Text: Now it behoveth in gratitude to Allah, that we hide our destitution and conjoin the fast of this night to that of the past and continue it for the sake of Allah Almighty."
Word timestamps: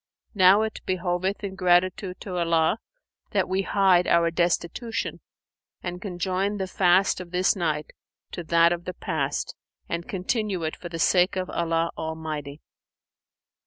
Now 0.33 0.63
it 0.63 0.81
behoveth 0.87 1.43
in 1.43 1.53
gratitude 1.53 2.19
to 2.21 2.39
Allah, 2.39 2.79
that 3.33 3.47
we 3.47 3.61
hide 3.61 4.07
our 4.07 4.31
destitution 4.31 5.19
and 5.83 6.01
conjoin 6.01 6.57
the 6.57 6.65
fast 6.65 7.21
of 7.21 7.29
this 7.29 7.55
night 7.55 7.91
to 8.31 8.43
that 8.45 8.73
of 8.73 8.85
the 8.85 8.95
past 8.95 9.53
and 9.87 10.09
continue 10.09 10.63
it 10.63 10.75
for 10.75 10.89
the 10.89 10.97
sake 10.97 11.35
of 11.35 11.51
Allah 11.51 11.91
Almighty." 11.99 12.61